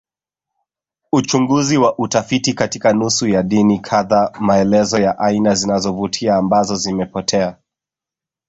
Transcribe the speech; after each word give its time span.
Uchunguzi 1.11 1.77
wa 1.77 1.97
utafiti 1.97 2.53
katika 2.53 2.93
nusu 2.93 3.27
ya 3.27 3.43
dini 3.43 3.79
kadhaa 3.79 4.31
maelezo 4.39 4.99
ya 4.99 5.19
aina 5.19 5.55
zinazovutia 5.55 6.35
ambazo 6.35 6.75
zimepotea 6.75 7.57